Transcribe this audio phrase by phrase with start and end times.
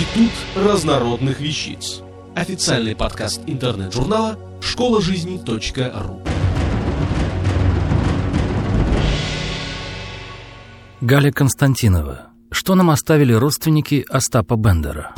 [0.00, 2.00] Институт разнородных вещиц.
[2.34, 6.22] Официальный подкаст интернет-журнала школа жизни.ру.
[11.02, 12.28] Галя Константинова.
[12.50, 15.14] Что нам оставили родственники Остапа Бендера?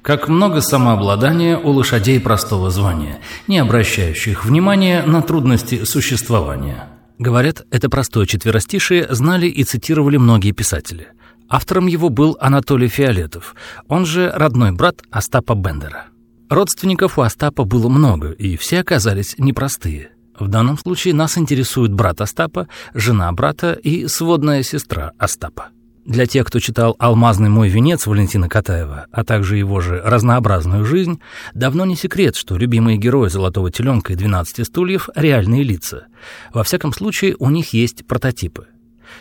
[0.00, 6.88] Как много самообладания у лошадей простого звания, не обращающих внимания на трудности существования.
[7.18, 11.08] Говорят, это простое четверостишие знали и цитировали многие писатели.
[11.52, 13.54] Автором его был Анатолий Фиолетов,
[13.86, 16.06] он же родной брат Остапа Бендера.
[16.48, 20.12] Родственников у Остапа было много, и все оказались непростые.
[20.38, 25.68] В данном случае нас интересует брат Остапа, жена брата и сводная сестра Остапа.
[26.06, 31.20] Для тех, кто читал «Алмазный мой венец» Валентина Катаева, а также его же «Разнообразную жизнь»,
[31.52, 36.06] давно не секрет, что любимые герои «Золотого теленка» и «12 стульев»— реальные лица.
[36.54, 38.68] Во всяком случае, у них есть прототипы.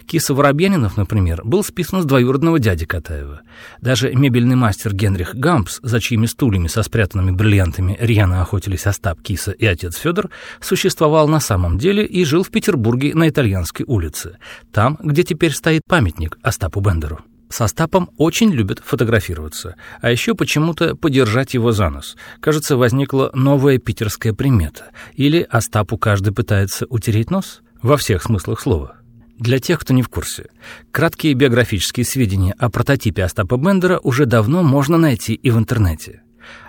[0.05, 3.41] Киса Воробьянинов, например, был списан с двоюродного дяди Катаева.
[3.81, 9.51] Даже мебельный мастер Генрих Гампс, за чьими стульями со спрятанными бриллиантами рьяно охотились Остап Киса
[9.51, 14.37] и отец Федор, существовал на самом деле и жил в Петербурге на Итальянской улице,
[14.71, 17.19] там, где теперь стоит памятник Остапу Бендеру.
[17.51, 22.15] С Остапом очень любят фотографироваться, а еще почему-то подержать его за нос.
[22.39, 24.91] Кажется, возникла новая питерская примета.
[25.15, 27.61] Или Остапу каждый пытается утереть нос?
[27.81, 29.00] Во всех смыслах слова.
[29.41, 30.51] Для тех, кто не в курсе,
[30.91, 36.21] краткие биографические сведения о прототипе Остапа Бендера уже давно можно найти и в интернете.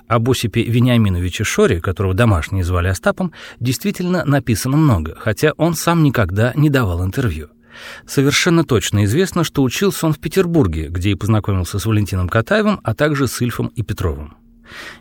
[0.08, 6.54] Об Осипе Вениаминовиче Шоре, которого домашние звали Остапом, действительно написано много, хотя он сам никогда
[6.56, 7.48] не давал интервью.
[8.06, 12.94] Совершенно точно известно, что учился он в Петербурге, где и познакомился с Валентином Катаевым, а
[12.94, 14.38] также с Ильфом и Петровым.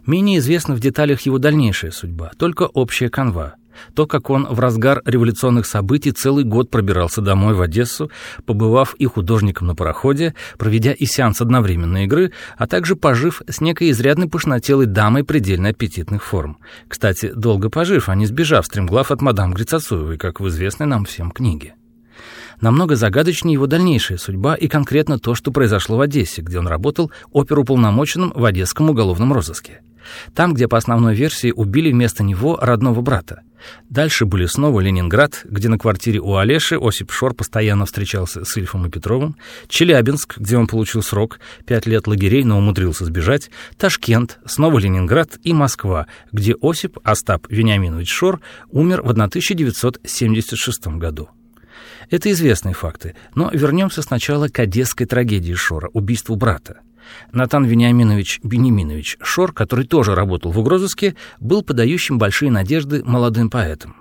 [0.06, 3.56] Менее известна в деталях его дальнейшая судьба, только общая канва.
[3.94, 8.12] То, как он в разгар революционных событий целый год пробирался домой в Одессу,
[8.46, 13.92] побывав и художником на пароходе, проведя и сеанс одновременной игры, а также пожив с некой
[13.92, 16.58] изрядной пышнотелой дамой предельно аппетитных форм.
[16.88, 21.32] Кстати, долго пожив, а не сбежав стремглав от мадам Грицацуевой, как в известной нам всем
[21.32, 21.76] книге.
[22.62, 27.12] Намного загадочнее его дальнейшая судьба и конкретно то, что произошло в Одессе, где он работал
[27.32, 29.82] оперуполномоченным в Одесском уголовном розыске.
[30.34, 33.42] Там, где по основной версии убили вместо него родного брата.
[33.90, 38.86] Дальше были снова Ленинград, где на квартире у Олеши Осип Шор постоянно встречался с Ильфом
[38.88, 39.36] и Петровым,
[39.68, 45.54] Челябинск, где он получил срок, пять лет лагерей, но умудрился сбежать, Ташкент, снова Ленинград и
[45.54, 48.42] Москва, где Осип Остап Вениаминович Шор
[48.72, 51.30] умер в 1976 году.
[52.10, 56.82] Это известные факты, но вернемся сначала к одесской трагедии Шора, убийству брата.
[57.32, 63.96] Натан Вениаминович Бенеминович Шор, который тоже работал в угрозыске, был подающим большие надежды молодым поэтом.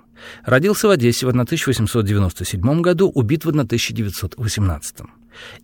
[0.45, 4.97] Родился в Одессе в 1897 году, убит в 1918.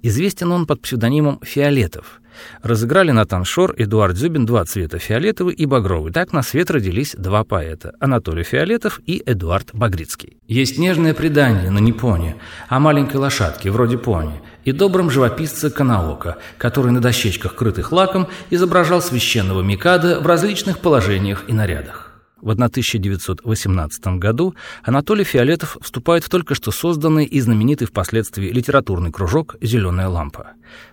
[0.02, 2.22] Известен он под псевдонимом Фиолетов.
[2.62, 6.12] Разыграли Натан Шор, Эдуард Зюбин два цвета фиолетовый и багровый.
[6.12, 10.38] Так на свет родились два поэта– Анатолий Фиолетов и Эдуард Багрицкий.
[10.48, 12.36] Есть нежное предание на Непоне
[12.70, 19.02] о маленькой лошадке, вроде пони, и добром живописце Канаока, который на дощечках, крытых лаком, изображал
[19.02, 22.07] священного Микада в различных положениях и нарядах.
[22.42, 29.56] В 1918 году Анатолий Фиолетов вступает в только что созданный и знаменитый впоследствии литературный кружок
[29.60, 30.52] «Зеленая лампа».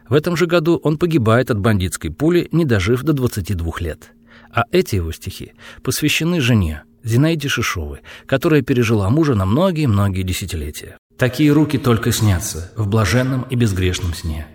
[0.09, 4.13] В этом же году он погибает от бандитской пули, не дожив до 22 лет.
[4.53, 5.53] А эти его стихи
[5.83, 10.97] посвящены жене, Зинаиде Шишовой, которая пережила мужа на многие-многие десятилетия.
[11.19, 14.47] «Такие руки только снятся в блаженном и безгрешном сне.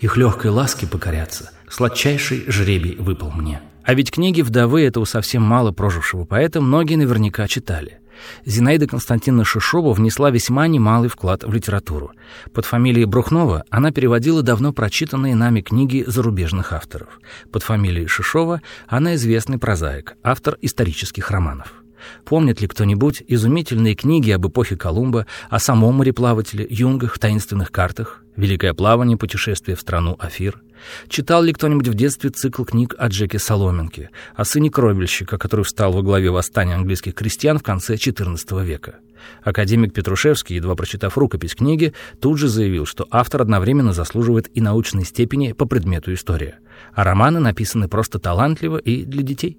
[0.00, 3.60] Их легкой ласки покорятся, сладчайший жребий выпал мне».
[3.88, 8.00] А ведь книги вдовы этого совсем мало прожившего поэта многие наверняка читали.
[8.44, 12.12] Зинаида Константиновна Шишова внесла весьма немалый вклад в литературу.
[12.52, 17.18] Под фамилией Брухнова она переводила давно прочитанные нами книги зарубежных авторов.
[17.50, 21.72] Под фамилией Шишова она известный прозаик, автор исторических романов.
[22.24, 28.72] Помнит ли кто-нибудь изумительные книги об эпохе Колумба, о самом мореплавателе, юнгах, таинственных картах, «Великое
[28.72, 29.16] плавание.
[29.16, 30.62] Путешествие в страну Афир»?
[31.08, 35.90] Читал ли кто-нибудь в детстве цикл книг о Джеке Соломенке, о сыне кровельщика, который встал
[35.90, 39.00] во главе восстания английских крестьян в конце XIV века?
[39.42, 45.04] Академик Петрушевский, едва прочитав рукопись книги, тут же заявил, что автор одновременно заслуживает и научной
[45.04, 46.60] степени по предмету история,
[46.94, 49.58] а романы написаны просто талантливо и для детей.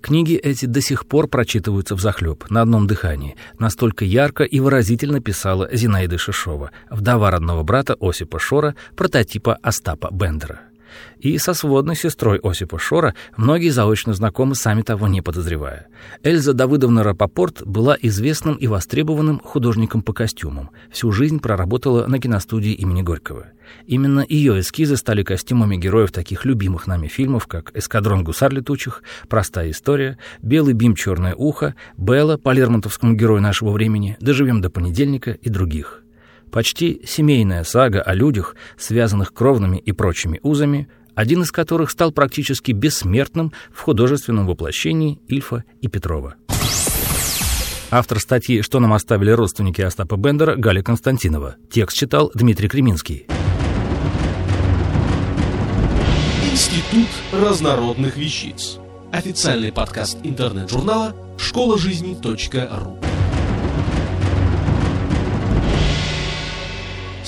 [0.00, 3.36] Книги эти до сих пор прочитываются взахлеб, на одном дыхании.
[3.58, 10.71] Настолько ярко и выразительно писала Зинаида Шишова, вдова родного брата Осипа Шора, прототипа Остапа Бендера.
[11.18, 15.86] И со сводной сестрой Осипа Шора многие заочно знакомы, сами того не подозревая.
[16.22, 20.70] Эльза Давыдовна Рапопорт была известным и востребованным художником по костюмам.
[20.90, 23.46] Всю жизнь проработала на киностудии имени Горького.
[23.86, 29.70] Именно ее эскизы стали костюмами героев таких любимых нами фильмов, как «Эскадрон гусар летучих», «Простая
[29.70, 35.48] история», «Белый бим, черное ухо», «Белла» по лермонтовскому герою нашего времени, «Доживем до понедельника» и
[35.48, 36.01] других.
[36.52, 42.72] Почти семейная сага о людях, связанных кровными и прочими узами, один из которых стал практически
[42.72, 46.34] бессмертным в художественном воплощении Ильфа и Петрова.
[47.90, 51.56] Автор статьи «Что нам оставили родственники Остапа Бендера» Галя Константинова.
[51.70, 53.26] Текст читал Дмитрий Креминский.
[56.50, 58.78] Институт разнородных вещиц.
[59.10, 61.78] Официальный подкаст интернет-журнала школа